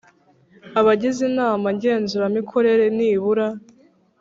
[0.79, 3.47] Abagize inama ngenzuramikorere nibura